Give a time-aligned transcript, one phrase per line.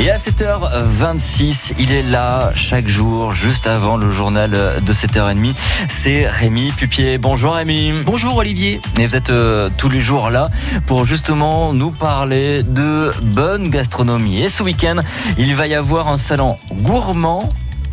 [0.00, 5.56] Et à 7h26, il est là chaque jour, juste avant le journal de 7h30.
[5.88, 7.18] C'est Rémi Pupier.
[7.18, 7.92] Bonjour Rémi.
[8.06, 8.80] Bonjour Olivier.
[9.00, 10.50] Et vous êtes euh, tous les jours là
[10.86, 14.40] pour justement nous parler de bonne gastronomie.
[14.40, 15.02] Et ce week-end,
[15.36, 17.48] il va y avoir un salon gourmand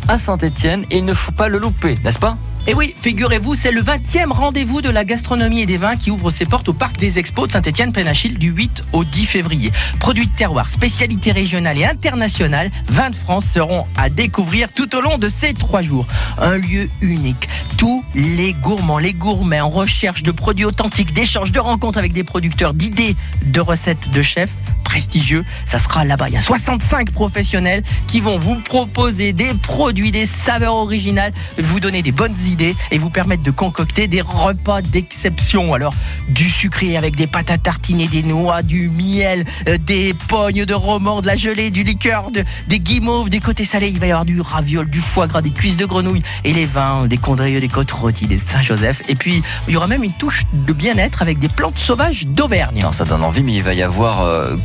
[0.06, 2.36] à Saint-Etienne et il ne faut pas le louper, n'est-ce pas?
[2.68, 6.30] Et oui, figurez-vous, c'est le 20e rendez-vous de la gastronomie et des vins qui ouvre
[6.30, 9.70] ses portes au parc des expos de Saint-Étienne Pénachil du 8 au 10 février.
[10.00, 15.00] Produits de terroir, spécialités régionales et internationales, vins de France seront à découvrir tout au
[15.00, 16.06] long de ces trois jours.
[16.38, 17.48] Un lieu unique.
[17.78, 22.24] Tous les gourmands, les gourmets en recherche de produits authentiques, d'échanges, de rencontres avec des
[22.24, 24.50] producteurs, d'idées, de recettes de chefs
[24.96, 26.28] prestigieux, ça sera là-bas.
[26.28, 31.80] Il y a 65 professionnels qui vont vous proposer des produits, des saveurs originales, vous
[31.80, 35.74] donner des bonnes idées et vous permettre de concocter des repas d'exception.
[35.74, 35.92] Alors,
[36.30, 40.72] du sucré avec des pâtes à tartiner, des noix, du miel, euh, des pognes de
[40.72, 43.88] roman, de la gelée, du liqueur, des guimauves, des côtés salés.
[43.88, 46.64] Il va y avoir du raviol, du foie gras, des cuisses de grenouille et les
[46.64, 49.02] vins, des condrieux, des côtes rôties, des Saint-Joseph.
[49.10, 52.82] Et puis, il y aura même une touche de bien-être avec des plantes sauvages d'Auvergne.
[52.92, 54.56] ça donne envie, mais il va y avoir euh,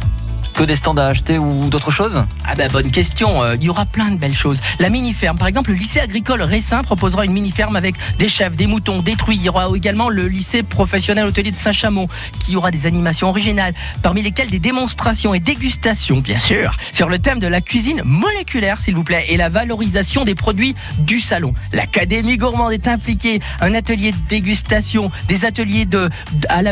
[0.65, 3.85] des stands à acheter ou d'autres choses Ah ben bonne question, euh, il y aura
[3.85, 4.61] plein de belles choses.
[4.79, 8.67] La mini-ferme, par exemple, le lycée agricole Récin proposera une mini-ferme avec des chefs, des
[8.67, 9.37] moutons, des truies.
[9.37, 12.07] Il y aura également le lycée professionnel hôtelier de Saint-Chamond
[12.39, 17.19] qui aura des animations originales, parmi lesquelles des démonstrations et dégustations, bien sûr, sur le
[17.19, 21.53] thème de la cuisine moléculaire, s'il vous plaît, et la valorisation des produits du salon.
[21.71, 26.09] L'Académie gourmande est impliquée, un atelier de dégustation, des ateliers de,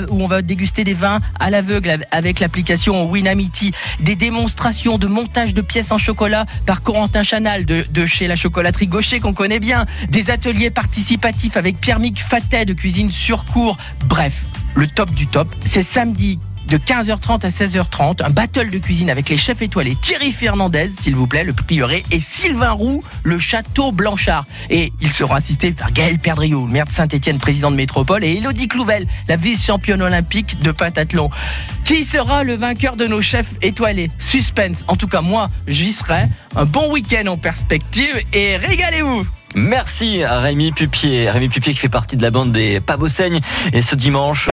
[0.10, 5.54] où on va déguster des vins à l'aveugle avec l'application Winamity des démonstrations de montage
[5.54, 9.86] de pièces en chocolat par Corentin Chanal de, chez la chocolaterie Gaucher qu'on connaît bien,
[10.10, 13.78] des ateliers participatifs avec Pierre-Mic Fatet de cuisine sur cours.
[14.06, 15.48] Bref, le top du top.
[15.66, 16.40] C'est samedi
[16.70, 21.16] de 15h30 à 16h30, un battle de cuisine avec les chefs étoilés Thierry Fernandez, s'il
[21.16, 24.46] vous plaît, le prieuré, et Sylvain Roux, le château Blanchard.
[24.70, 28.68] Et ils seront assistés par Gaël Perdriau, maire de Saint-Etienne, président de métropole, et Elodie
[28.68, 31.30] Clouvel, la vice-championne olympique de pentathlon.
[31.86, 34.10] Qui sera le vainqueur de nos chefs étoilés?
[34.20, 34.84] Suspense.
[34.88, 36.26] En tout cas, moi, j'y serai.
[36.56, 39.26] Un bon week-end en perspective et régalez-vous
[39.56, 41.30] Merci à Rémi Pupier.
[41.30, 43.40] Rémi Pupier qui fait partie de la bande des Pavoseignes.
[43.74, 44.48] Et ce dimanche,